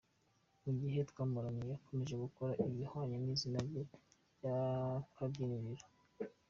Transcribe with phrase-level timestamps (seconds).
[0.63, 3.81] Mu gihe twamaranye, yakomeje gukora ibihwanye n’izina rye
[4.35, 5.85] ry’akabyiniriro.